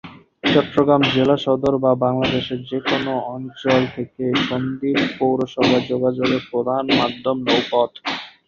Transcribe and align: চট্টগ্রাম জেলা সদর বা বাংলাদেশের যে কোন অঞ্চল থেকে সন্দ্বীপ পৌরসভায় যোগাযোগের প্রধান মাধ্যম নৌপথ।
চট্টগ্রাম 0.43 1.01
জেলা 1.13 1.35
সদর 1.37 1.73
বা 1.83 1.91
বাংলাদেশের 2.03 2.59
যে 2.69 2.79
কোন 2.87 3.05
অঞ্চল 3.29 3.81
থেকে 3.95 4.23
সন্দ্বীপ 4.47 4.99
পৌরসভায় 5.19 5.83
যোগাযোগের 5.91 6.41
প্রধান 6.51 6.83
মাধ্যম 6.99 7.37
নৌপথ। 7.45 7.91